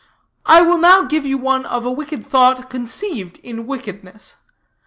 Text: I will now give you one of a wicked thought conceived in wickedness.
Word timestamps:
I 0.47 0.63
will 0.63 0.79
now 0.79 1.03
give 1.03 1.27
you 1.27 1.37
one 1.37 1.63
of 1.67 1.85
a 1.85 1.91
wicked 1.91 2.25
thought 2.25 2.71
conceived 2.71 3.37
in 3.43 3.67
wickedness. 3.67 4.35